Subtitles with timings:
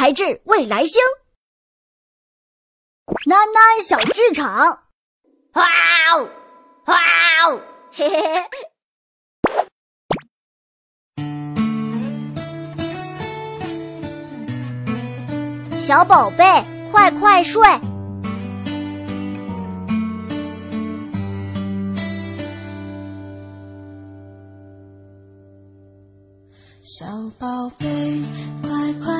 [0.00, 0.98] 才智未来星。
[3.26, 4.78] 囡囡小剧场，
[5.52, 5.68] 哇
[6.14, 6.30] 哦
[6.86, 6.96] 哇
[7.44, 7.60] 哦，
[7.92, 8.48] 嘿嘿嘿。
[15.86, 16.46] 小宝贝，
[16.90, 17.62] 快快睡。
[26.82, 27.06] 小
[27.38, 27.46] 宝
[27.78, 27.86] 贝，
[28.62, 28.99] 快快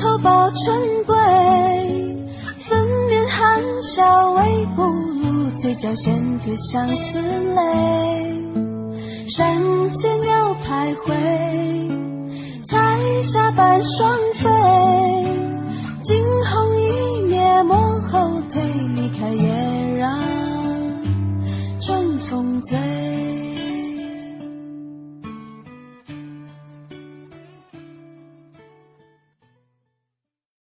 [0.00, 1.14] 偷抱春归。
[2.58, 8.42] 粉面含笑微不露，嘴角衔颗相思泪。
[9.28, 11.12] 山间鸟徘徊，
[12.64, 14.48] 彩霞伴双飞。
[16.02, 17.76] 惊鸿一瞥，莫
[18.10, 18.62] 后退，
[18.94, 20.18] 离开也让
[21.80, 22.78] 春风醉。